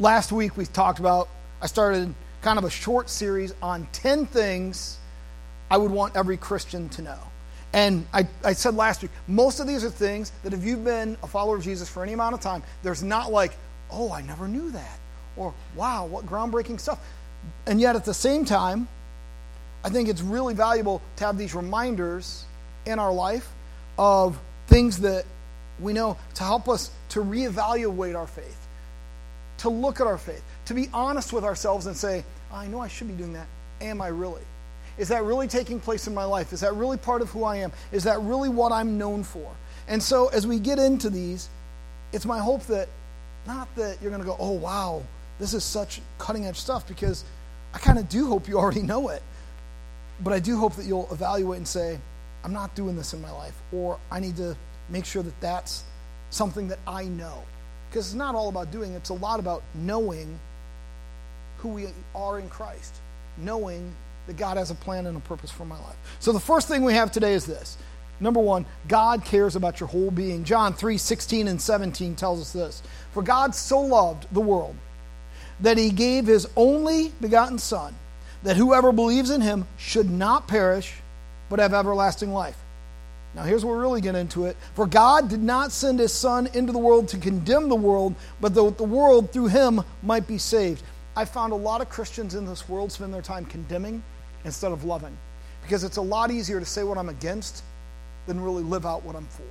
[0.00, 1.28] last week we talked about,
[1.62, 2.12] I started
[2.42, 4.98] kind of a short series on 10 things
[5.70, 7.18] I would want every Christian to know.
[7.72, 11.16] And I, I said last week, most of these are things that if you've been
[11.22, 13.52] a follower of Jesus for any amount of time, there's not like,
[13.90, 14.98] oh, I never knew that.
[15.36, 16.98] Or, wow, what groundbreaking stuff.
[17.66, 18.88] And yet at the same time,
[19.84, 22.44] I think it's really valuable to have these reminders
[22.86, 23.48] in our life
[23.98, 25.24] of things that
[25.78, 28.59] we know to help us to reevaluate our faith,
[29.60, 32.88] to look at our faith, to be honest with ourselves and say, I know I
[32.88, 33.46] should be doing that.
[33.80, 34.42] Am I really?
[34.98, 36.52] Is that really taking place in my life?
[36.52, 37.72] Is that really part of who I am?
[37.92, 39.50] Is that really what I'm known for?
[39.88, 41.48] And so as we get into these,
[42.12, 42.88] it's my hope that
[43.46, 45.02] not that you're going to go, oh, wow,
[45.38, 47.24] this is such cutting edge stuff, because
[47.72, 49.22] I kind of do hope you already know it.
[50.22, 51.98] But I do hope that you'll evaluate and say,
[52.44, 54.56] I'm not doing this in my life, or I need to
[54.88, 55.84] make sure that that's
[56.30, 57.42] something that I know.
[57.90, 60.38] Because it's not all about doing, it's a lot about knowing
[61.58, 62.94] who we are in Christ,
[63.36, 63.92] knowing
[64.26, 65.96] that God has a plan and a purpose for my life.
[66.20, 67.76] So the first thing we have today is this.
[68.20, 70.44] Number one, God cares about your whole being.
[70.44, 72.82] John 3 16 and 17 tells us this.
[73.12, 74.76] For God so loved the world
[75.60, 77.94] that he gave his only begotten Son,
[78.42, 80.94] that whoever believes in him should not perish,
[81.48, 82.56] but have everlasting life.
[83.34, 84.56] Now, here's where we're really getting into it.
[84.74, 88.54] For God did not send his Son into the world to condemn the world, but
[88.54, 90.82] that the world through him might be saved.
[91.16, 94.02] I found a lot of Christians in this world spend their time condemning
[94.44, 95.16] instead of loving
[95.62, 97.62] because it's a lot easier to say what I'm against
[98.26, 99.44] than really live out what I'm for.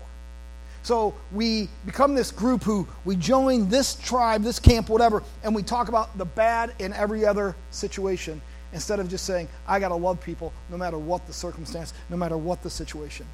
[0.83, 5.61] So we become this group who we join this tribe, this camp, whatever, and we
[5.61, 9.95] talk about the bad in every other situation instead of just saying, I got to
[9.95, 13.25] love people no matter what the circumstance, no matter what the situation.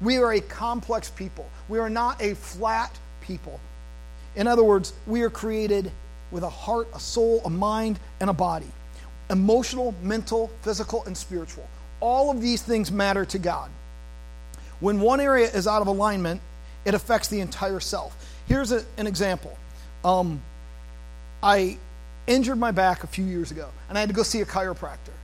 [0.00, 1.48] We are a complex people.
[1.68, 3.60] We are not a flat people.
[4.34, 5.90] In other words, we are created
[6.30, 8.66] with a heart, a soul, a mind, and a body
[9.28, 11.68] emotional, mental, physical, and spiritual.
[11.98, 13.70] All of these things matter to God.
[14.78, 16.40] When one area is out of alignment,
[16.84, 18.16] it affects the entire self.
[18.46, 19.58] Here's a, an example.
[20.04, 20.40] Um,
[21.42, 21.78] I
[22.26, 25.14] injured my back a few years ago, and I had to go see a chiropractor.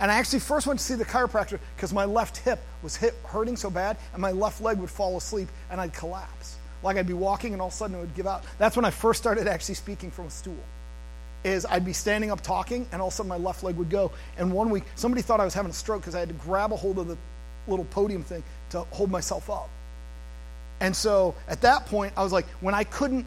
[0.00, 3.56] And I actually first went to see the chiropractor because my left hip was hurting
[3.56, 6.56] so bad, and my left leg would fall asleep, and I'd collapse.
[6.82, 8.44] Like I'd be walking, and all of a sudden it would give out.
[8.58, 10.58] That's when I first started actually speaking from a stool.
[11.44, 13.90] Is I'd be standing up talking, and all of a sudden my left leg would
[13.90, 14.12] go.
[14.36, 16.72] And one week, somebody thought I was having a stroke because I had to grab
[16.72, 17.16] a hold of the
[17.66, 19.68] little podium thing to hold myself up.
[20.80, 23.26] And so at that point, I was like, when I couldn't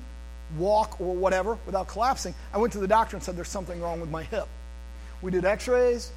[0.57, 3.99] walk or whatever without collapsing, I went to the doctor and said, There's something wrong
[3.99, 4.47] with my hip.
[5.21, 6.11] We did x rays,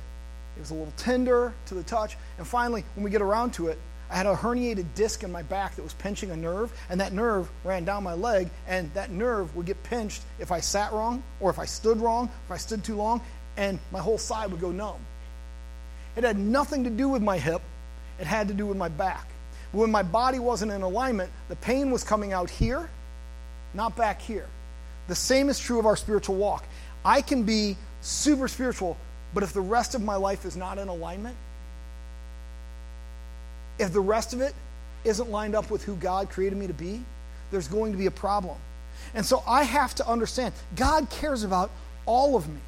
[0.56, 2.16] it was a little tender to the touch.
[2.38, 3.78] And finally, when we get around to it,
[4.10, 7.12] I had a herniated disc in my back that was pinching a nerve, and that
[7.12, 11.22] nerve ran down my leg, and that nerve would get pinched if I sat wrong,
[11.40, 13.20] or if I stood wrong, if I stood too long,
[13.56, 15.00] and my whole side would go numb.
[16.16, 17.62] It had nothing to do with my hip,
[18.20, 19.26] it had to do with my back.
[19.72, 22.88] When my body wasn't in alignment, the pain was coming out here,
[23.72, 24.46] not back here.
[25.08, 26.64] The same is true of our spiritual walk.
[27.04, 28.96] I can be super spiritual,
[29.34, 31.36] but if the rest of my life is not in alignment,
[33.78, 34.54] if the rest of it
[35.04, 37.02] isn't lined up with who God created me to be,
[37.50, 38.56] there's going to be a problem.
[39.14, 41.70] And so I have to understand God cares about
[42.06, 42.60] all of me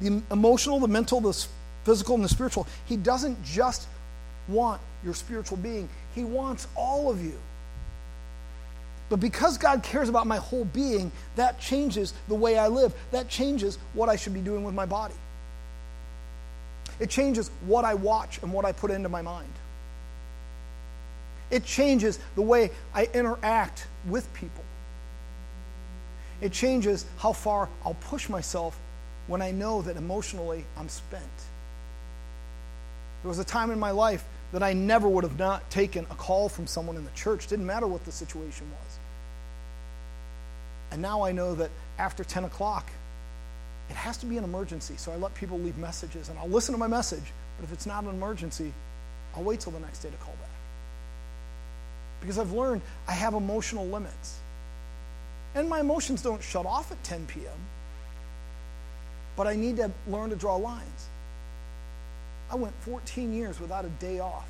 [0.00, 1.46] the emotional, the mental, the
[1.84, 2.66] physical, and the spiritual.
[2.86, 3.86] He doesn't just
[4.48, 7.38] want your spiritual being, He wants all of you.
[9.08, 12.94] But because God cares about my whole being, that changes the way I live.
[13.10, 15.14] That changes what I should be doing with my body.
[17.00, 19.52] It changes what I watch and what I put into my mind.
[21.50, 24.64] It changes the way I interact with people.
[26.40, 28.78] It changes how far I'll push myself
[29.26, 31.22] when I know that emotionally I'm spent.
[33.22, 36.14] There was a time in my life that I never would have not taken a
[36.14, 37.46] call from someone in the church.
[37.46, 38.98] Didn't matter what the situation was.
[40.90, 42.90] And now I know that after 10 o'clock,
[43.92, 44.94] it has to be an emergency.
[44.96, 47.24] So I let people leave messages and I'll listen to my message.
[47.58, 48.72] But if it's not an emergency,
[49.36, 50.48] I'll wait till the next day to call back.
[52.22, 54.38] Because I've learned I have emotional limits.
[55.54, 57.52] And my emotions don't shut off at 10 p.m.,
[59.36, 61.08] but I need to learn to draw lines.
[62.50, 64.48] I went 14 years without a day off.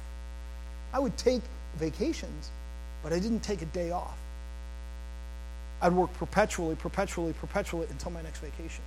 [0.93, 1.43] I would take
[1.79, 2.53] vacations,
[3.03, 4.19] but I didn't take a day off.
[5.81, 8.85] I'd work perpetually, perpetually, perpetually until my next vacation.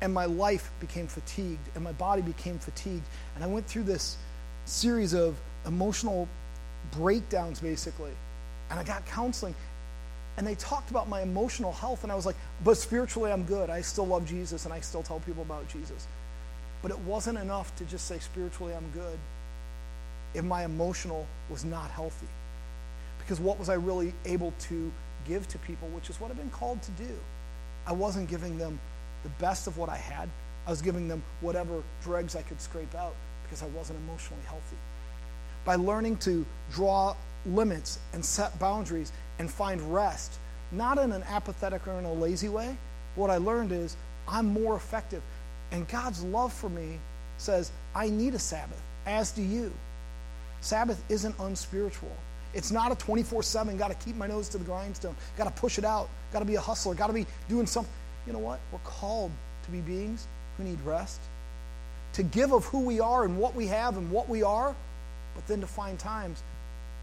[0.00, 3.02] And my life became fatigued, and my body became fatigued.
[3.34, 4.16] And I went through this
[4.64, 5.36] series of
[5.66, 6.28] emotional
[6.92, 8.12] breakdowns, basically.
[8.70, 9.54] And I got counseling.
[10.38, 13.70] and they talked about my emotional health, and I was like, but spiritually, I'm good.
[13.70, 16.06] I still love Jesus, and I still tell people about Jesus.
[16.80, 19.18] But it wasn't enough to just say, spiritually, I'm good,
[20.34, 22.28] if my emotional was not healthy.
[23.18, 24.92] Because what was I really able to
[25.26, 27.18] give to people, which is what I've been called to do?
[27.84, 28.78] I wasn't giving them
[29.22, 30.28] the best of what I had,
[30.66, 34.76] I was giving them whatever dregs I could scrape out because I wasn't emotionally healthy.
[35.64, 37.14] By learning to draw
[37.46, 40.38] limits and set boundaries and find rest,
[40.72, 42.76] not in an apathetic or in a lazy way.
[43.14, 45.22] What I learned is I'm more effective.
[45.72, 46.98] And God's love for me
[47.38, 49.72] says, I need a Sabbath, as do you.
[50.60, 52.14] Sabbath isn't unspiritual.
[52.54, 55.60] It's not a 24 7, got to keep my nose to the grindstone, got to
[55.60, 57.92] push it out, got to be a hustler, got to be doing something.
[58.28, 58.60] You know what?
[58.70, 59.32] We're called
[59.64, 60.26] to be beings
[60.58, 61.18] who need rest,
[62.12, 64.76] to give of who we are and what we have and what we are,
[65.34, 66.42] but then to find times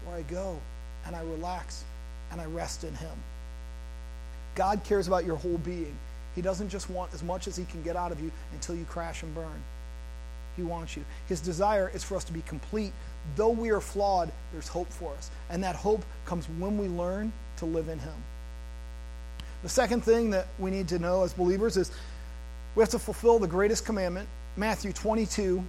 [0.04, 0.56] where I go
[1.04, 1.82] and I relax
[2.30, 3.10] and I rest in Him.
[4.54, 5.96] God cares about your whole being.
[6.36, 8.84] He doesn't just want as much as He can get out of you until you
[8.84, 9.62] crash and burn.
[10.56, 11.04] He wants you.
[11.28, 12.92] His desire is for us to be complete.
[13.34, 15.32] Though we are flawed, there's hope for us.
[15.50, 18.14] And that hope comes when we learn to live in Him.
[19.62, 21.90] The second thing that we need to know as believers is
[22.74, 24.28] we have to fulfill the greatest commandment.
[24.56, 25.64] Matthew 22,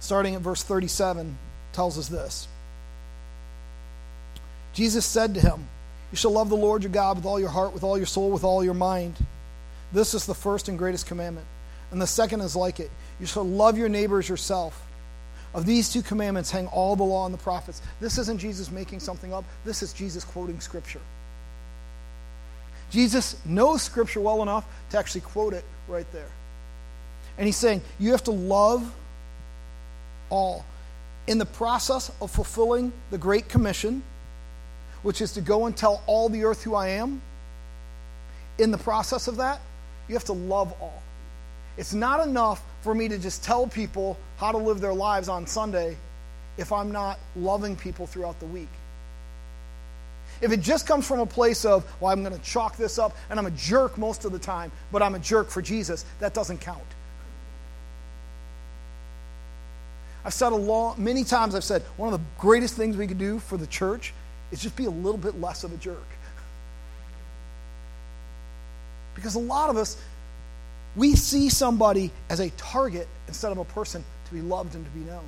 [0.00, 1.36] starting at verse 37,
[1.72, 2.48] tells us this.
[4.72, 5.66] Jesus said to him,
[6.12, 8.30] You shall love the Lord your God with all your heart, with all your soul,
[8.30, 9.16] with all your mind.
[9.92, 11.46] This is the first and greatest commandment.
[11.90, 14.84] And the second is like it You shall love your neighbor as yourself.
[15.54, 17.80] Of these two commandments hang all the law and the prophets.
[18.00, 21.00] This isn't Jesus making something up, this is Jesus quoting Scripture.
[22.90, 26.28] Jesus knows Scripture well enough to actually quote it right there.
[27.36, 28.94] And he's saying, You have to love
[30.30, 30.64] all.
[31.26, 34.02] In the process of fulfilling the Great Commission,
[35.02, 37.20] which is to go and tell all the earth who I am.
[38.58, 39.60] In the process of that,
[40.08, 41.02] you have to love all.
[41.76, 45.46] It's not enough for me to just tell people how to live their lives on
[45.46, 45.96] Sunday
[46.56, 48.68] if I'm not loving people throughout the week.
[50.40, 53.16] If it just comes from a place of, well, I'm going to chalk this up
[53.28, 56.34] and I'm a jerk most of the time, but I'm a jerk for Jesus, that
[56.34, 56.82] doesn't count.
[60.24, 63.18] I've said a long, many times I've said one of the greatest things we could
[63.18, 64.12] do for the church
[64.50, 66.06] is just be a little bit less of a jerk.
[69.14, 70.00] Because a lot of us,
[70.94, 74.90] we see somebody as a target instead of a person to be loved and to
[74.92, 75.24] be known.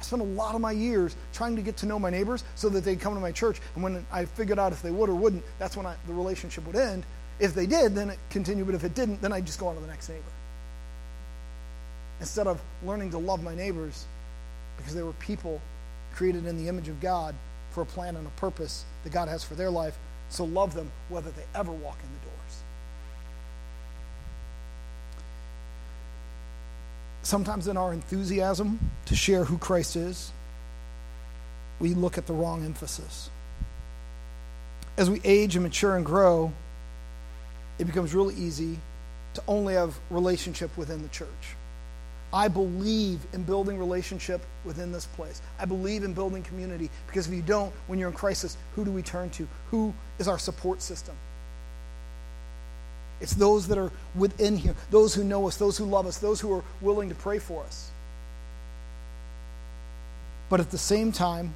[0.00, 2.70] I spent a lot of my years trying to get to know my neighbors so
[2.70, 3.60] that they'd come to my church.
[3.74, 6.66] And when I figured out if they would or wouldn't, that's when I, the relationship
[6.66, 7.04] would end.
[7.38, 8.66] If they did, then it continued.
[8.66, 10.22] But if it didn't, then I'd just go on to the next neighbor.
[12.18, 14.06] Instead of learning to love my neighbors
[14.78, 15.60] because they were people
[16.14, 17.34] created in the image of God
[17.70, 19.98] for a plan and a purpose that God has for their life.
[20.30, 22.29] So love them whether they ever walk in the doors.
[27.22, 30.32] Sometimes in our enthusiasm to share who Christ is,
[31.78, 33.30] we look at the wrong emphasis.
[34.96, 36.52] As we age and mature and grow,
[37.78, 38.78] it becomes really easy
[39.34, 41.56] to only have relationship within the church.
[42.32, 45.42] I believe in building relationship within this place.
[45.58, 48.92] I believe in building community because if you don't, when you're in crisis, who do
[48.92, 49.48] we turn to?
[49.70, 51.16] Who is our support system?
[53.20, 56.40] It's those that are within here, those who know us, those who love us, those
[56.40, 57.90] who are willing to pray for us.
[60.48, 61.54] But at the same time,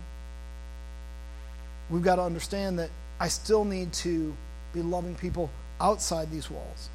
[1.90, 4.35] we've got to understand that I still need to
[4.73, 6.88] be loving people outside these walls.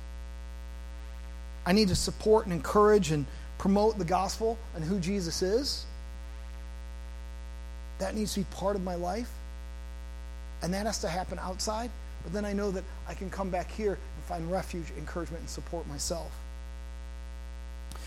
[1.66, 3.26] I need to support and encourage and
[3.58, 5.86] promote the gospel and who Jesus is.
[8.00, 9.30] That needs to be part of my life.
[10.62, 11.92] And that has to happen outside.
[12.24, 13.98] But then I know that I can come back here
[14.30, 16.32] find refuge, encouragement, and support myself.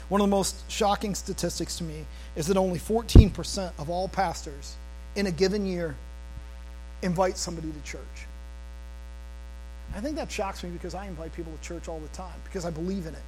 [0.08, 4.76] One of the most shocking statistics to me is that only 14% of all pastors
[5.16, 5.96] in a given year
[7.02, 8.00] invite somebody to church.
[9.96, 12.64] I think that shocks me because I invite people to church all the time because
[12.64, 13.22] I believe in it.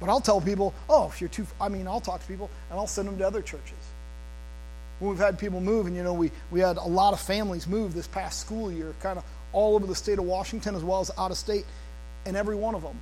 [0.00, 2.78] But I'll tell people, oh, if you're too, I mean, I'll talk to people and
[2.78, 3.74] I'll send them to other churches.
[4.98, 7.66] When we've had people move, and you know, we, we had a lot of families
[7.66, 11.00] move this past school year, kind of all over the state of Washington as well
[11.00, 11.64] as out of state,
[12.26, 12.98] and every one of them.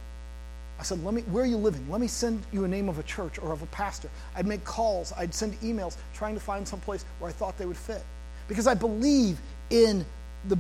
[0.81, 1.85] I said, let me, where are you living?
[1.91, 4.09] Let me send you a name of a church or of a pastor.
[4.37, 7.67] I'd make calls, I'd send emails trying to find some place where I thought they
[7.67, 8.03] would fit.
[8.47, 9.39] Because I believe
[9.71, 10.07] in
[10.47, 10.59] the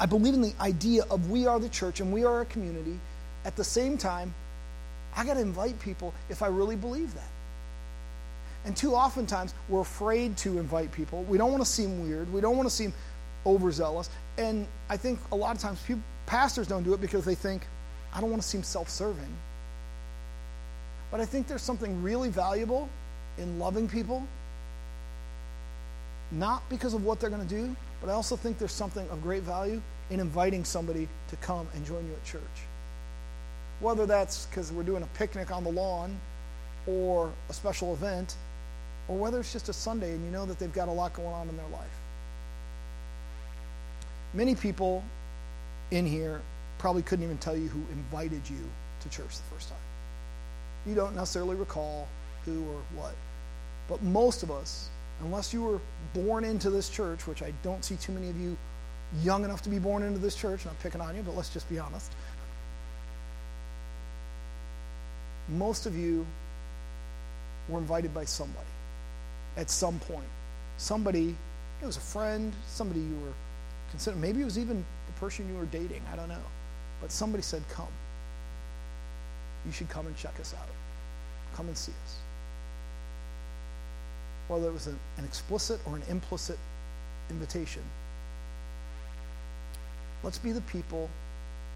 [0.00, 2.98] I believe in the idea of we are the church and we are a community.
[3.44, 4.34] At the same time,
[5.14, 7.30] I got to invite people if I really believe that.
[8.64, 11.22] And too oftentimes, we're afraid to invite people.
[11.24, 12.32] We don't want to seem weird.
[12.32, 12.92] We don't want to seem
[13.46, 14.10] overzealous.
[14.38, 17.66] And I think a lot of times people, pastors don't do it because they think,
[18.14, 19.36] I don't want to seem self serving.
[21.10, 22.88] But I think there's something really valuable
[23.38, 24.26] in loving people,
[26.30, 29.22] not because of what they're going to do, but I also think there's something of
[29.22, 32.40] great value in inviting somebody to come and join you at church.
[33.80, 36.18] Whether that's because we're doing a picnic on the lawn
[36.86, 38.36] or a special event,
[39.08, 41.28] or whether it's just a Sunday and you know that they've got a lot going
[41.28, 41.98] on in their life.
[44.34, 45.04] Many people
[45.90, 46.40] in here
[46.82, 48.58] probably couldn't even tell you who invited you
[49.00, 49.78] to church the first time.
[50.84, 52.08] You don't necessarily recall
[52.44, 53.14] who or what.
[53.88, 54.88] But most of us,
[55.20, 55.78] unless you were
[56.12, 58.56] born into this church, which I don't see too many of you
[59.22, 61.70] young enough to be born into this church, not picking on you, but let's just
[61.70, 62.10] be honest.
[65.50, 66.26] Most of you
[67.68, 68.66] were invited by somebody
[69.56, 70.26] at some point.
[70.78, 71.36] Somebody,
[71.80, 73.34] it was a friend, somebody you were
[73.92, 76.42] considering, maybe it was even the person you were dating, I don't know.
[77.02, 77.88] But somebody said, Come.
[79.66, 80.68] You should come and check us out.
[81.54, 82.16] Come and see us.
[84.48, 86.58] Whether it was an, an explicit or an implicit
[87.28, 87.82] invitation,
[90.22, 91.10] let's be the people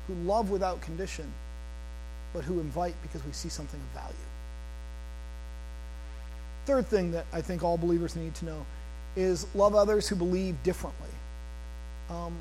[0.06, 1.30] who love without condition,
[2.32, 4.16] but who invite because we see something of value.
[6.64, 8.66] Third thing that I think all believers need to know
[9.14, 11.08] is love others who believe differently.
[12.10, 12.36] Um,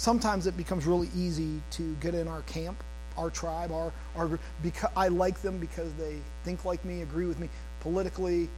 [0.00, 2.82] sometimes it becomes really easy to get in our camp,
[3.18, 7.38] our tribe, our, our because I like them because they think like me, agree with
[7.38, 8.48] me politically,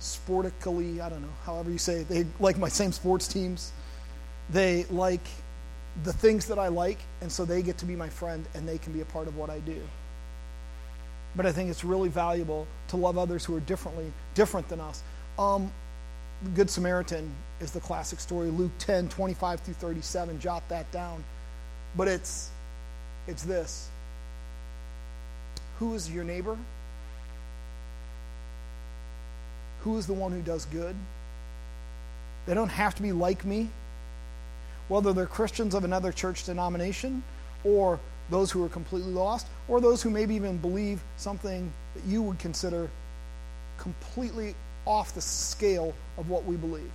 [0.00, 2.08] sportically, I don't know, however you say it.
[2.08, 3.70] They like my same sports teams.
[4.50, 5.24] They like
[6.02, 8.78] the things that I like, and so they get to be my friend and they
[8.78, 9.80] can be a part of what I do.
[11.36, 15.04] But I think it's really valuable to love others who are differently different than us.
[15.38, 15.70] Um,
[16.54, 18.48] Good Samaritan is the classic story.
[18.48, 20.40] Luke 10, 25 through 37.
[20.40, 21.24] Jot that down.
[21.96, 22.50] But it's
[23.26, 23.88] it's this.
[25.78, 26.58] Who is your neighbor?
[29.82, 30.94] Who is the one who does good?
[32.46, 33.70] They don't have to be like me.
[34.88, 37.22] Whether they're Christians of another church denomination
[37.64, 37.98] or
[38.30, 42.38] those who are completely lost, or those who maybe even believe something that you would
[42.38, 42.88] consider
[43.78, 44.54] completely
[44.86, 46.90] off the scale of what we believe.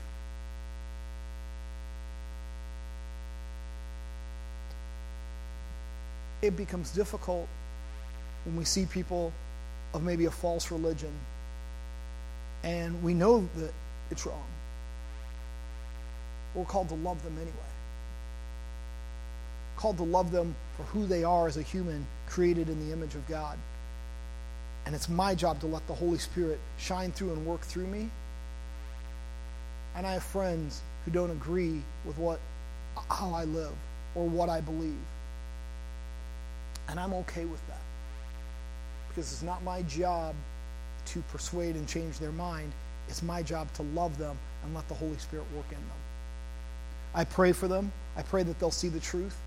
[6.41, 7.47] It becomes difficult
[8.45, 9.33] when we see people
[9.93, 11.11] of maybe a false religion
[12.63, 13.73] and we know that
[14.11, 14.45] it's wrong.
[16.53, 17.69] We're called to love them anyway
[19.79, 23.15] called to love them for who they are as a human created in the image
[23.15, 23.57] of God.
[24.85, 28.09] And it's my job to let the Holy Spirit shine through and work through me.
[29.95, 32.39] And I have friends who don't agree with what
[33.09, 33.73] how I live
[34.15, 34.97] or what I believe.
[36.87, 37.81] And I'm okay with that.
[39.07, 40.35] Because it's not my job
[41.07, 42.71] to persuade and change their mind.
[43.07, 45.97] It's my job to love them and let the Holy Spirit work in them.
[47.13, 47.91] I pray for them.
[48.17, 49.37] I pray that they'll see the truth.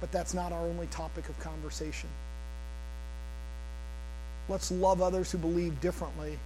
[0.00, 2.08] But that's not our only topic of conversation.
[4.50, 6.36] Let's love others who believe differently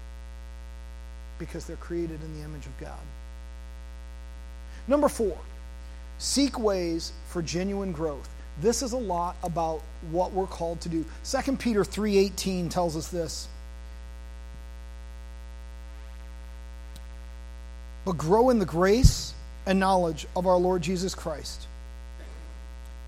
[1.38, 3.00] because they're created in the image of God.
[4.87, 5.38] Number four,
[6.18, 8.28] seek ways for genuine growth.
[8.61, 9.80] This is a lot about
[10.11, 11.06] what we're called to do.
[11.25, 13.49] 2 Peter 3:18 tells us this.
[18.04, 19.32] But grow in the grace
[19.64, 21.66] and knowledge of our Lord Jesus Christ.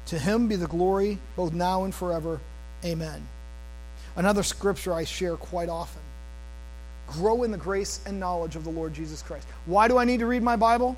[0.07, 2.41] To him be the glory both now and forever.
[2.83, 3.29] Amen.
[4.17, 6.03] Another scripture I share quite often
[7.09, 9.47] grow in the grace and knowledge of the Lord Jesus Christ.
[9.67, 10.97] Why do I need to read my Bible?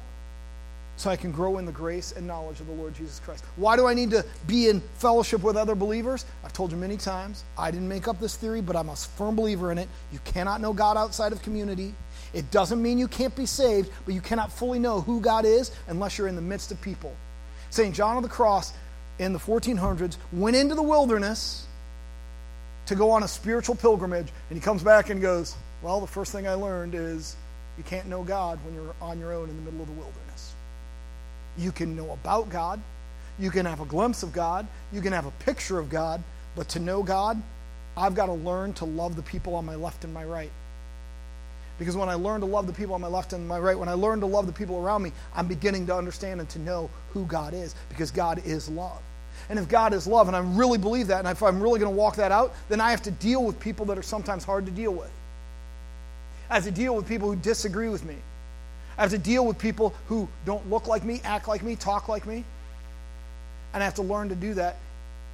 [0.96, 3.44] So I can grow in the grace and knowledge of the Lord Jesus Christ.
[3.54, 6.24] Why do I need to be in fellowship with other believers?
[6.44, 9.36] I've told you many times, I didn't make up this theory, but I'm a firm
[9.36, 9.88] believer in it.
[10.12, 11.94] You cannot know God outside of community.
[12.32, 15.70] It doesn't mean you can't be saved, but you cannot fully know who God is
[15.86, 17.14] unless you're in the midst of people.
[17.70, 17.94] St.
[17.94, 18.72] John of the Cross
[19.20, 21.67] in the 1400s went into the wilderness
[22.88, 26.32] to go on a spiritual pilgrimage, and he comes back and goes, Well, the first
[26.32, 27.36] thing I learned is
[27.76, 30.54] you can't know God when you're on your own in the middle of the wilderness.
[31.58, 32.80] You can know about God,
[33.38, 36.22] you can have a glimpse of God, you can have a picture of God,
[36.56, 37.40] but to know God,
[37.94, 40.50] I've got to learn to love the people on my left and my right.
[41.78, 43.88] Because when I learn to love the people on my left and my right, when
[43.88, 46.90] I learn to love the people around me, I'm beginning to understand and to know
[47.10, 49.00] who God is, because God is love.
[49.50, 51.90] And if God is love, and I really believe that, and if I'm really going
[51.90, 54.66] to walk that out, then I have to deal with people that are sometimes hard
[54.66, 55.10] to deal with.
[56.50, 58.16] I have to deal with people who disagree with me.
[58.98, 62.08] I have to deal with people who don't look like me, act like me, talk
[62.08, 62.44] like me.
[63.72, 64.76] And I have to learn to do that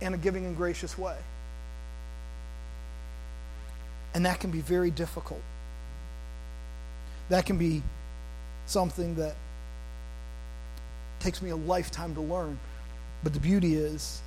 [0.00, 1.16] in a giving and gracious way.
[4.12, 5.42] And that can be very difficult.
[7.30, 7.82] That can be
[8.66, 9.34] something that
[11.20, 12.58] takes me a lifetime to learn.
[13.24, 14.20] But the beauty is,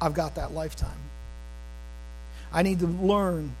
[0.00, 0.90] I've got that lifetime.
[2.52, 3.52] I need to learn.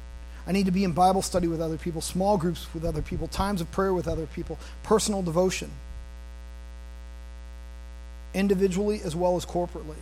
[0.46, 3.26] I need to be in Bible study with other people, small groups with other people,
[3.26, 5.70] times of prayer with other people, personal devotion,
[8.34, 9.96] individually as well as corporately.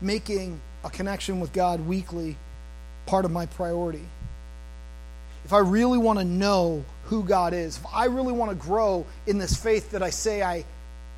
[0.00, 2.36] Making a connection with God weekly
[3.06, 4.04] part of my priority.
[5.44, 9.06] If I really want to know who God is, if I really want to grow
[9.26, 10.64] in this faith that I say I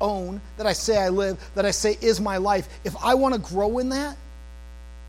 [0.01, 3.33] own, that I say I live, that I say is my life, if I want
[3.35, 4.17] to grow in that,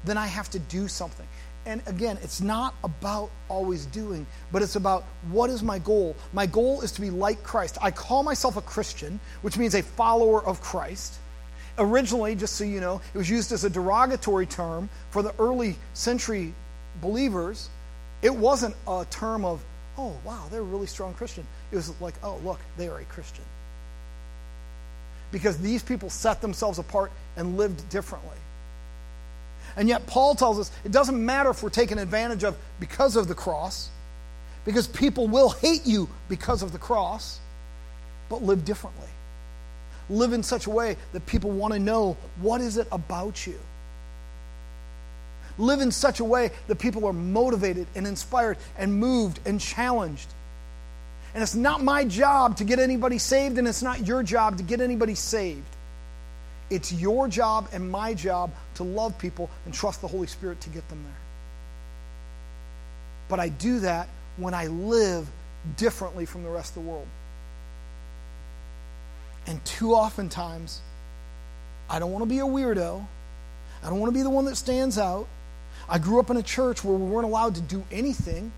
[0.04, 1.26] then I have to do something.
[1.66, 6.14] And again, it's not about always doing, but it's about what is my goal?
[6.32, 7.76] My goal is to be like Christ.
[7.82, 11.18] I call myself a Christian, which means a follower of Christ.
[11.78, 15.76] Originally, just so you know, it was used as a derogatory term for the early
[15.92, 16.54] century
[17.00, 17.68] believers.
[18.22, 19.62] It wasn't a term of,
[19.98, 21.44] oh, wow, they're a really strong Christian.
[21.72, 23.44] It was like, oh, look, they are a Christian.
[25.32, 28.36] Because these people set themselves apart and lived differently.
[29.76, 33.28] And yet, Paul tells us it doesn't matter if we're taken advantage of because of
[33.28, 33.90] the cross,
[34.64, 37.38] because people will hate you because of the cross,
[38.28, 39.08] but live differently.
[40.08, 43.58] Live in such a way that people want to know what is it about you?
[45.58, 50.28] Live in such a way that people are motivated and inspired and moved and challenged.
[51.36, 54.62] And it's not my job to get anybody saved, and it's not your job to
[54.62, 55.68] get anybody saved.
[56.70, 60.70] It's your job and my job to love people and trust the Holy Spirit to
[60.70, 61.18] get them there.
[63.28, 65.28] But I do that when I live
[65.76, 67.06] differently from the rest of the world.
[69.46, 70.80] And too often times,
[71.90, 73.06] I don't want to be a weirdo.
[73.84, 75.28] I don't want to be the one that stands out.
[75.86, 78.52] I grew up in a church where we weren't allowed to do anything.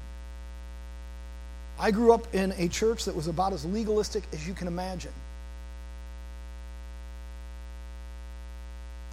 [1.78, 5.12] I grew up in a church that was about as legalistic as you can imagine.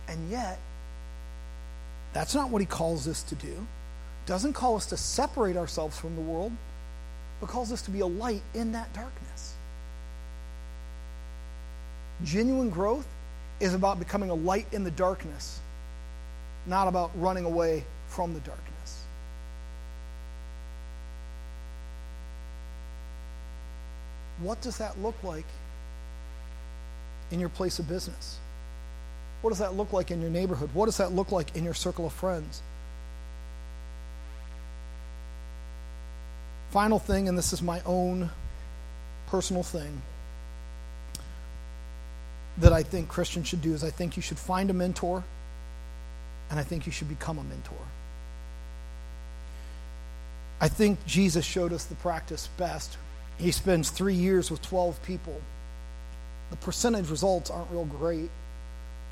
[0.08, 0.60] And yet,
[2.14, 3.68] that's not what he calls us to do.
[4.26, 6.52] Doesn't call us to separate ourselves from the world,
[7.40, 9.54] but calls us to be a light in that darkness.
[12.24, 13.08] Genuine growth
[13.60, 15.60] is about becoming a light in the darkness,
[16.66, 18.75] not about running away from the darkness.
[24.40, 25.46] What does that look like
[27.32, 28.38] in your place of business?
[29.42, 30.70] What does that look like in your neighborhood?
[30.74, 32.62] What does that look like in your circle of friends?
[36.72, 38.30] Final thing, and this is my own
[39.28, 40.02] personal thing
[42.58, 45.24] that I think Christians should do is I think you should find a mentor
[46.50, 47.74] and I think you should become a mentor.
[50.62, 52.98] I think Jesus showed us the practice best.
[53.38, 55.40] He spends three years with 12 people.
[56.52, 58.30] The percentage results aren't real great.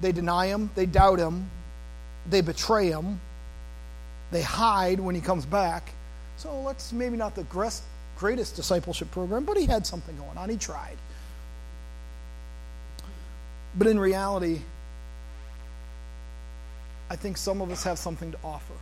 [0.02, 1.50] They deny him, they doubt him,
[2.30, 3.20] they betray him,
[4.32, 5.92] they hide when he comes back.
[6.38, 10.50] So let's maybe not the greatest discipleship program, but he had something going on.
[10.50, 10.98] He tried.
[13.76, 14.62] But in reality,
[17.10, 18.74] I think some of us have something to offer.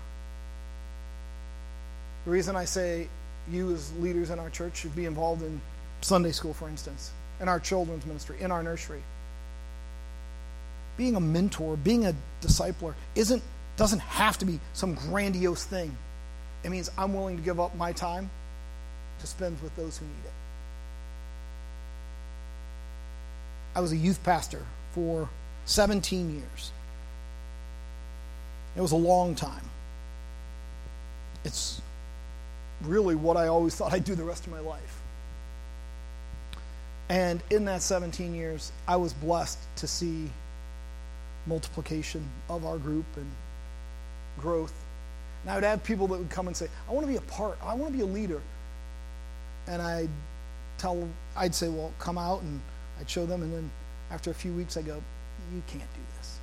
[2.26, 3.08] The reason I say
[3.50, 5.62] you, as leaders in our church, should be involved in
[6.02, 9.02] Sunday school, for instance, in our children's ministry, in our nursery
[10.98, 13.42] being a mentor, being a discipler, isn't
[13.78, 15.98] doesn't have to be some grandiose thing.
[16.64, 18.30] It means I'm willing to give up my time
[19.20, 20.34] to spend with those who need it.
[23.74, 25.30] I was a youth pastor for
[25.66, 26.72] 17 years.
[28.76, 29.64] It was a long time.
[31.44, 31.82] It's
[32.84, 35.02] really what I always thought I'd do the rest of my life.
[37.10, 40.30] And in that 17 years, I was blessed to see
[41.46, 43.30] multiplication of our group and
[44.40, 44.74] growth.
[45.42, 47.22] And I would have people that would come and say, I want to be a
[47.22, 48.42] part, I want to be a leader.
[49.68, 50.10] And I'd
[50.78, 52.60] tell I'd say, Well, come out and
[53.00, 53.72] I'd show them and then
[54.10, 55.02] after a few weeks I go,
[55.54, 56.40] You can't do this.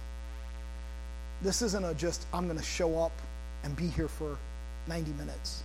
[1.43, 3.13] This isn't a just I'm gonna show up
[3.65, 4.37] and be here for
[4.87, 5.63] 90 minutes.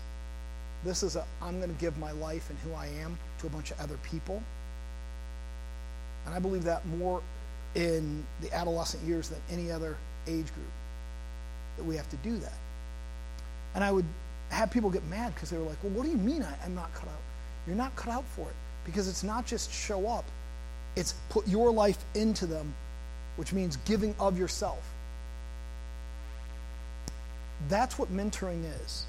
[0.84, 3.72] This is a I'm gonna give my life and who I am to a bunch
[3.72, 4.42] of other people.
[6.26, 7.22] And I believe that more
[7.76, 10.72] in the adolescent years than any other age group
[11.78, 12.54] that we have to do that.
[13.76, 14.06] And I would
[14.50, 16.76] have people get mad because they were like, well, what do you mean I, am
[16.76, 17.22] not cut out?
[17.66, 18.56] You're not cut out for it.
[18.86, 20.26] Because it's not just show up,
[20.96, 22.74] it's put your life into them,
[23.38, 24.84] which means giving of yourself.
[27.70, 29.06] That's what mentoring is.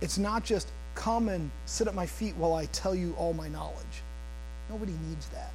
[0.00, 3.48] It's not just come and sit at my feet while I tell you all my
[3.48, 4.02] knowledge.
[4.70, 5.50] Nobody needs that.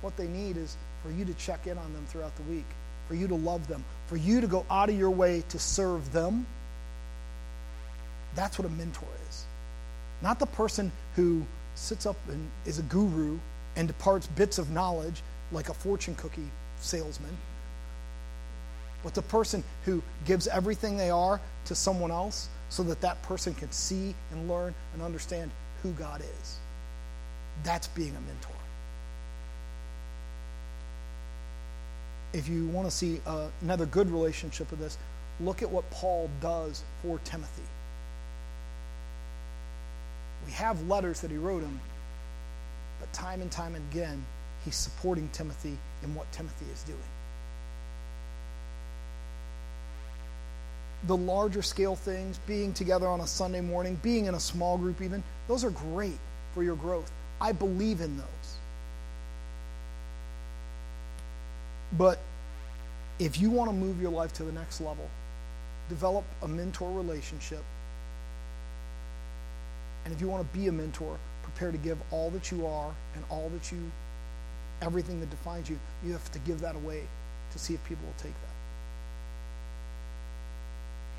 [0.00, 2.66] What they need is for you to check in on them throughout the week,
[3.08, 6.12] for you to love them, for you to go out of your way to serve
[6.12, 6.46] them.
[8.34, 9.44] That's what a mentor is.
[10.22, 13.38] Not the person who sits up and is a guru
[13.76, 16.50] and departs bits of knowledge like a fortune cookie
[16.80, 17.36] salesman,
[19.02, 23.52] but the person who gives everything they are to someone else so that that person
[23.52, 25.50] can see and learn and understand
[25.82, 26.56] who God is.
[27.64, 28.56] That's being a mentor.
[32.32, 34.96] If you want to see uh, another good relationship with this,
[35.38, 37.62] look at what Paul does for Timothy.
[40.46, 41.78] We have letters that he wrote him,
[43.00, 44.24] but time and time again,
[44.64, 46.98] he's supporting Timothy in what Timothy is doing.
[51.06, 55.02] The larger scale things, being together on a Sunday morning, being in a small group,
[55.02, 56.18] even, those are great
[56.54, 57.10] for your growth.
[57.40, 58.56] I believe in those.
[61.98, 62.20] But
[63.18, 65.08] if you want to move your life to the next level,
[65.88, 67.62] develop a mentor relationship.
[70.04, 72.92] And if you want to be a mentor, prepare to give all that you are
[73.14, 73.78] and all that you,
[74.80, 77.02] everything that defines you, you have to give that away
[77.52, 78.61] to see if people will take that.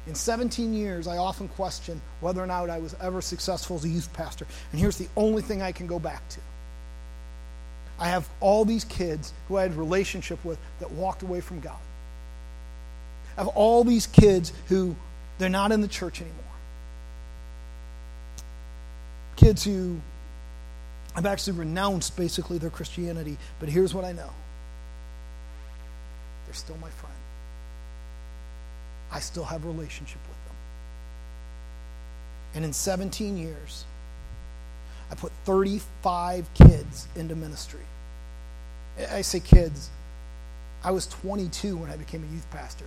[0.06, 3.89] In 17 years, I often question whether or not I was ever successful as a
[3.89, 4.46] youth pastor.
[4.72, 6.39] And here's the only thing I can go back to.
[7.98, 11.62] I have all these kids who I had a relationship with that walked away from
[11.62, 11.78] God.
[13.38, 14.96] I have all these kids who
[15.38, 16.39] they're not in the church anymore.
[19.38, 20.00] Kids who
[21.16, 24.30] I've actually renounced basically their Christianity, but here's what I know.
[26.46, 27.16] They're still my friend.
[29.13, 30.56] I still have a relationship with them.
[32.56, 33.86] And in 17 years,
[35.12, 37.86] I put 35 kids into ministry.
[39.12, 39.91] I say kids.
[40.84, 42.86] I was 22 when I became a youth pastor.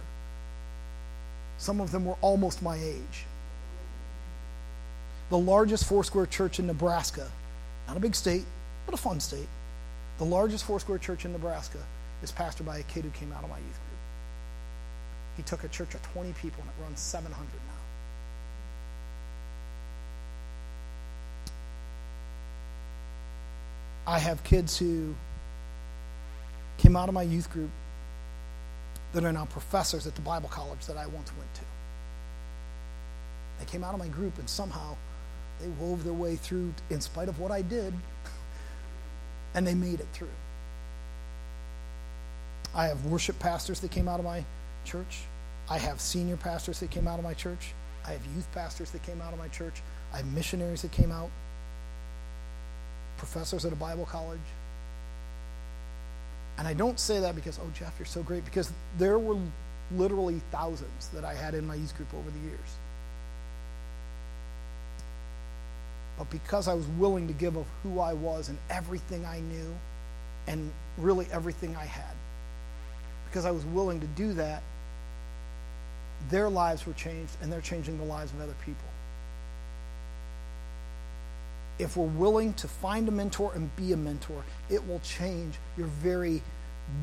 [1.58, 3.24] Some of them were almost my age.
[5.30, 7.28] The largest Foursquare church in Nebraska,
[7.88, 8.44] not a big state,
[8.84, 9.48] but a fun state.
[10.18, 11.78] The largest Foursquare church in Nebraska
[12.22, 13.85] is pastored by a kid who came out of my youth group.
[15.36, 17.72] He took a church of 20 people and it runs 700 now.
[24.06, 25.14] I have kids who
[26.78, 27.70] came out of my youth group
[29.12, 31.62] that are now professors at the Bible college that I once went to.
[33.58, 34.96] They came out of my group and somehow
[35.60, 37.94] they wove their way through in spite of what I did,
[39.54, 40.28] and they made it through.
[42.74, 44.44] I have worship pastors that came out of my
[44.86, 45.24] church.
[45.68, 47.74] I have senior pastors that came out of my church.
[48.06, 49.82] I have youth pastors that came out of my church.
[50.12, 51.30] I have missionaries that came out,
[53.18, 54.38] professors at a Bible college.
[56.58, 59.38] And I don't say that because, oh, Jeff, you're so great, because there were
[59.92, 62.76] literally thousands that I had in my youth group over the years.
[66.16, 69.76] But because I was willing to give of who I was and everything I knew
[70.46, 72.14] and really everything I had,
[73.28, 74.62] because I was willing to do that,
[76.30, 78.88] their lives were changed and they're changing the lives of other people.
[81.78, 85.88] If we're willing to find a mentor and be a mentor, it will change your
[85.88, 86.42] very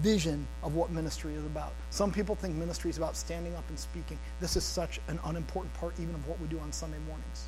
[0.02, 1.74] vision of what ministry is about.
[1.90, 4.18] Some people think ministry is about standing up and speaking.
[4.40, 7.48] This is such an unimportant part, even of what we do on Sunday mornings.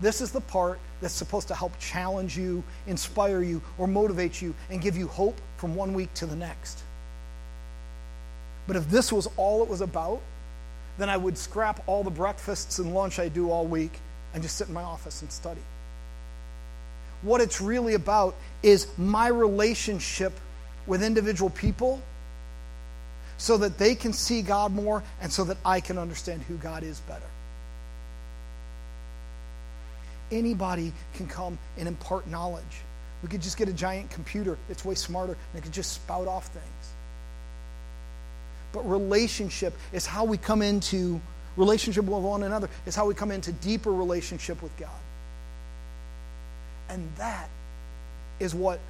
[0.00, 4.54] This is the part that's supposed to help challenge you, inspire you, or motivate you,
[4.70, 6.84] and give you hope from one week to the next.
[8.66, 10.20] But if this was all it was about,
[10.98, 13.92] then I would scrap all the breakfasts and lunch I do all week
[14.34, 15.62] and just sit in my office and study.
[17.22, 20.32] What it's really about is my relationship
[20.86, 22.00] with individual people
[23.38, 26.82] so that they can see God more and so that I can understand who God
[26.82, 27.26] is better.
[30.30, 32.82] Anybody can come and impart knowledge.
[33.22, 36.28] We could just get a giant computer that's way smarter and it could just spout
[36.28, 36.92] off things.
[38.72, 41.20] But relationship is how we come into
[41.56, 44.90] relationship with one another, is how we come into deeper relationship with God.
[46.88, 47.48] And that
[48.38, 48.80] is what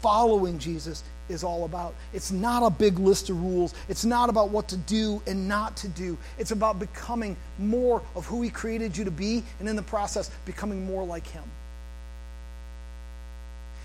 [0.00, 1.94] following Jesus is all about.
[2.12, 3.74] It's not a big list of rules.
[3.88, 6.16] It's not about what to do and not to do.
[6.38, 10.30] It's about becoming more of who He created you to be, and in the process,
[10.44, 11.44] becoming more like Him.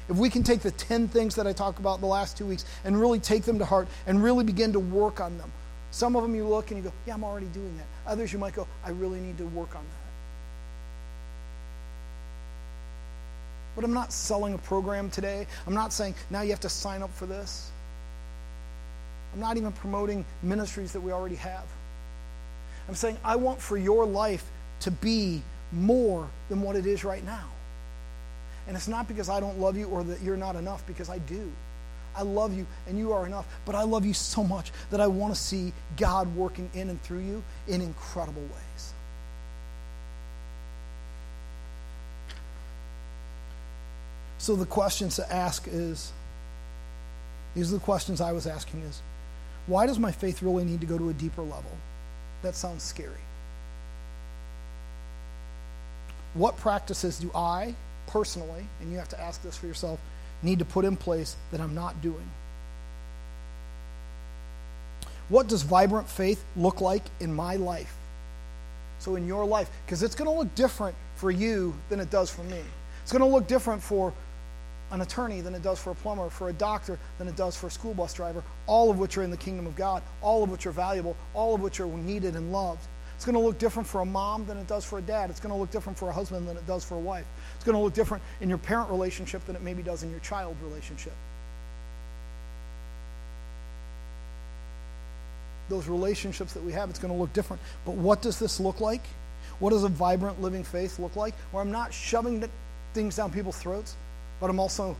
[0.09, 2.65] If we can take the 10 things that I talked about the last two weeks
[2.83, 5.51] and really take them to heart and really begin to work on them.
[5.91, 7.85] Some of them you look and you go, yeah, I'm already doing that.
[8.11, 10.03] Others you might go, I really need to work on that.
[13.75, 15.47] But I'm not selling a program today.
[15.65, 17.71] I'm not saying now you have to sign up for this.
[19.33, 21.65] I'm not even promoting ministries that we already have.
[22.87, 24.45] I'm saying I want for your life
[24.81, 27.45] to be more than what it is right now.
[28.67, 31.17] And it's not because I don't love you or that you're not enough, because I
[31.19, 31.51] do.
[32.15, 35.07] I love you and you are enough, but I love you so much that I
[35.07, 38.93] want to see God working in and through you in incredible ways.
[44.37, 46.11] So the questions to ask is
[47.55, 49.01] these are the questions I was asking is
[49.67, 51.71] why does my faith really need to go to a deeper level?
[52.41, 53.11] That sounds scary.
[56.33, 57.75] What practices do I
[58.13, 59.99] personally, and you have to ask this for yourself,
[60.43, 62.29] need to put in place that I'm not doing?
[65.29, 67.93] What does vibrant faith look like in my life?
[68.99, 72.29] So, in your life, because it's going to look different for you than it does
[72.29, 72.61] for me.
[73.01, 74.13] It's going to look different for
[74.91, 77.67] an attorney than it does for a plumber, for a doctor than it does for
[77.67, 80.51] a school bus driver, all of which are in the kingdom of God, all of
[80.51, 82.85] which are valuable, all of which are needed and loved.
[83.23, 85.29] It's going to look different for a mom than it does for a dad.
[85.29, 87.25] It's going to look different for a husband than it does for a wife.
[87.55, 90.19] It's going to look different in your parent relationship than it maybe does in your
[90.19, 91.13] child relationship.
[95.69, 97.61] Those relationships that we have, it's going to look different.
[97.85, 99.05] But what does this look like?
[99.59, 101.33] What does a vibrant living faith look like?
[101.53, 102.43] Where I'm not shoving
[102.93, 103.95] things down people's throats,
[104.41, 104.97] but I'm also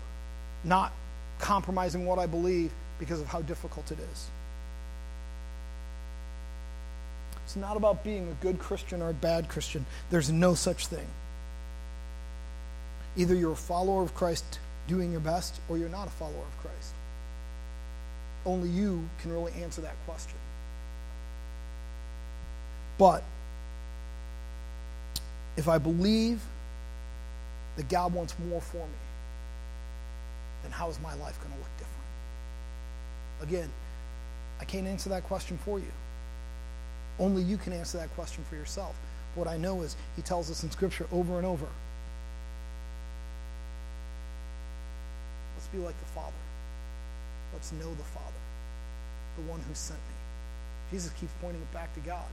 [0.64, 0.94] not
[1.40, 4.30] compromising what I believe because of how difficult it is.
[7.46, 9.86] It's not about being a good Christian or a bad Christian.
[10.10, 11.06] There's no such thing.
[13.16, 16.58] Either you're a follower of Christ doing your best, or you're not a follower of
[16.62, 16.94] Christ.
[18.46, 20.38] Only you can really answer that question.
[22.98, 23.24] But
[25.56, 26.42] if I believe
[27.78, 29.02] that God wants more for me,
[30.64, 32.04] then how is my life going to look different?
[33.42, 33.70] Again,
[34.60, 35.92] I can't answer that question for you.
[37.20, 38.96] Only you can answer that question for yourself.
[39.36, 41.68] What I know is he tells us in Scripture over and over
[45.64, 46.34] let's be like the Father.
[47.54, 48.42] Let's know the Father,
[49.38, 50.16] the one who sent me.
[50.92, 52.26] Jesus keeps pointing it back to God.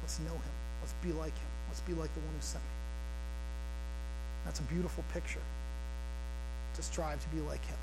[0.00, 0.54] Let's know him.
[0.80, 1.50] Let's be like him.
[1.68, 2.70] Let's be like the one who sent me.
[4.46, 5.42] That's a beautiful picture
[6.74, 7.76] to strive to be like him.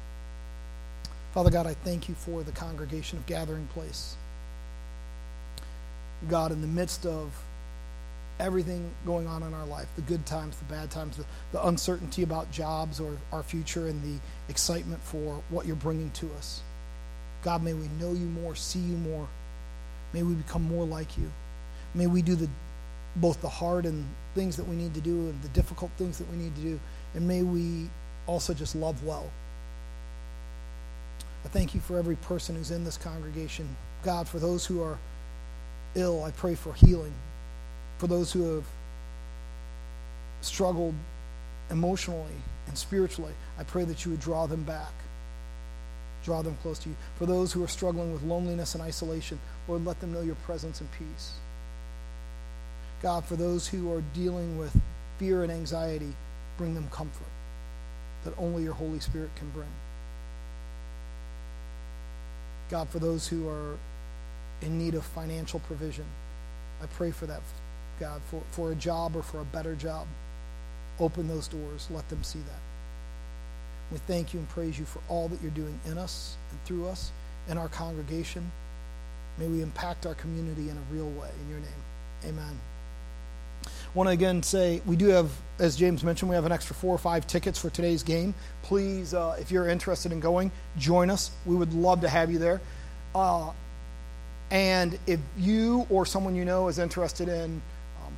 [1.33, 4.15] Father God, I thank you for the congregation of Gathering Place.
[6.29, 7.31] God, in the midst of
[8.39, 12.23] everything going on in our life the good times, the bad times, the, the uncertainty
[12.23, 16.61] about jobs or our future, and the excitement for what you're bringing to us.
[17.43, 19.27] God, may we know you more, see you more.
[20.13, 21.31] May we become more like you.
[21.93, 22.49] May we do the,
[23.17, 26.29] both the hard and things that we need to do and the difficult things that
[26.29, 26.79] we need to do.
[27.13, 27.89] And may we
[28.27, 29.29] also just love well.
[31.45, 33.75] I thank you for every person who's in this congregation.
[34.03, 34.97] God, for those who are
[35.95, 37.13] ill, I pray for healing.
[37.97, 38.65] For those who have
[40.41, 40.93] struggled
[41.71, 42.35] emotionally
[42.67, 44.91] and spiritually, I pray that you would draw them back,
[46.23, 46.95] draw them close to you.
[47.17, 50.81] For those who are struggling with loneliness and isolation, Lord, let them know your presence
[50.81, 51.33] and peace.
[53.01, 54.75] God, for those who are dealing with
[55.17, 56.13] fear and anxiety,
[56.57, 57.27] bring them comfort
[58.23, 59.69] that only your Holy Spirit can bring.
[62.69, 63.77] God, for those who are
[64.61, 66.05] in need of financial provision,
[66.81, 67.41] I pray for that,
[67.99, 70.07] God, for, for a job or for a better job.
[70.99, 71.87] Open those doors.
[71.91, 72.59] Let them see that.
[73.91, 76.87] We thank you and praise you for all that you're doing in us and through
[76.87, 77.11] us
[77.47, 78.51] in our congregation.
[79.37, 81.29] May we impact our community in a real way.
[81.43, 81.83] In your name,
[82.25, 82.59] amen
[83.65, 86.75] I want to again say we do have, as James mentioned, we have an extra
[86.75, 88.33] four or five tickets for today's game.
[88.63, 91.31] Please, uh, if you're interested in going, join us.
[91.45, 92.61] We would love to have you there.
[93.13, 93.51] Uh,
[94.55, 97.61] and if you or someone you know is interested in
[98.01, 98.13] um,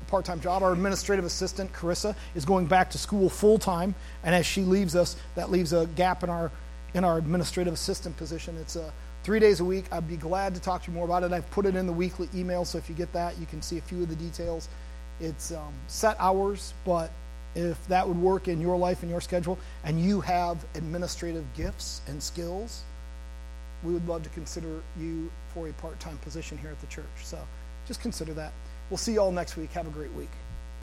[0.00, 3.96] a part time job, our administrative assistant, Carissa, is going back to school full time.
[4.22, 6.52] And as she leaves us, that leaves a gap in our,
[6.94, 8.56] in our administrative assistant position.
[8.60, 8.92] It's a
[9.24, 9.86] three days a week.
[9.90, 11.32] I'd be glad to talk to you more about it.
[11.32, 13.78] I've put it in the weekly email, so if you get that, you can see
[13.78, 14.68] a few of the details.
[15.18, 17.10] It's um, set hours, but
[17.56, 22.00] if that would work in your life and your schedule, and you have administrative gifts
[22.06, 22.84] and skills,
[23.82, 27.06] we would love to consider you for a part time position here at the church.
[27.22, 27.38] So
[27.86, 28.52] just consider that.
[28.88, 29.72] We'll see you all next week.
[29.72, 30.30] Have a great week.